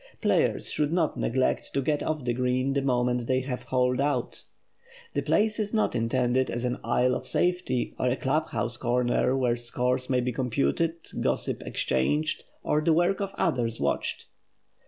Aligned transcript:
Players 0.19 0.67
should 0.71 0.91
not 0.91 1.15
neglect 1.15 1.75
to 1.75 1.79
get 1.83 2.01
off 2.01 2.25
the 2.25 2.33
green 2.33 2.73
the 2.73 2.81
moment 2.81 3.27
they 3.27 3.41
have 3.41 3.61
"holed 3.61 4.01
out." 4.01 4.41
The 5.13 5.21
place 5.21 5.59
is 5.59 5.75
not 5.75 5.93
intended 5.93 6.49
as 6.49 6.65
an 6.65 6.79
isle 6.83 7.13
of 7.13 7.27
safety, 7.27 7.93
or 7.99 8.07
a 8.09 8.15
club 8.15 8.47
house 8.47 8.77
corner 8.77 9.37
where 9.37 9.55
scores 9.55 10.09
may 10.09 10.19
be 10.19 10.31
computed, 10.31 10.95
gossip 11.19 11.61
exchanged, 11.61 12.43
or 12.63 12.81
the 12.81 12.93
work 12.93 13.19
of 13.21 13.35
others 13.37 13.79
watched. 13.79 14.25